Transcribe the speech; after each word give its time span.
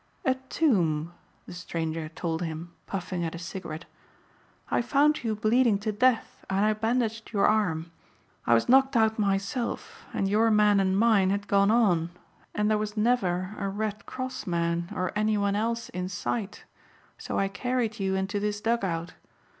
"A 0.25 0.33
tomb," 0.49 1.13
the 1.45 1.53
stranger 1.53 2.09
told 2.09 2.41
him 2.41 2.73
puffing 2.87 3.23
at 3.23 3.33
his 3.33 3.43
cigarette. 3.43 3.85
"I 4.71 4.81
found 4.81 5.23
you 5.23 5.35
bleeding 5.35 5.77
to 5.77 5.91
death 5.91 6.43
and 6.49 6.65
I 6.65 6.73
bandaged 6.73 7.31
your 7.31 7.45
arm. 7.45 7.91
I 8.47 8.55
was 8.55 8.67
knocked 8.67 8.95
out 8.97 9.19
myself 9.19 10.07
and 10.11 10.27
your 10.27 10.49
men 10.49 10.79
and 10.79 10.97
mine 10.97 11.29
had 11.29 11.47
gone 11.47 11.69
on 11.69 12.09
and 12.55 12.67
there 12.67 12.79
was 12.79 12.97
never 12.97 13.53
a 13.59 13.69
Red 13.69 14.07
Cross 14.07 14.47
man 14.47 14.89
or 14.95 15.11
anyone 15.15 15.55
else 15.55 15.89
in 15.89 16.09
sight 16.09 16.65
so 17.19 17.37
I 17.37 17.47
carried 17.47 17.99
you 17.99 18.15
into 18.15 18.39
this 18.39 18.59
dug 18.59 18.83
out. 18.83 19.13